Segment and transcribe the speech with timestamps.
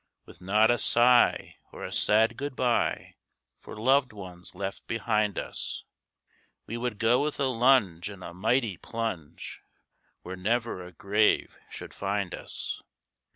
[0.25, 3.17] With not a sigh or a sad good bye
[3.59, 5.83] For loved ones left behind us,
[6.65, 9.61] We would go with a lunge and a mighty plunge
[10.23, 12.81] Where never a grave should find us.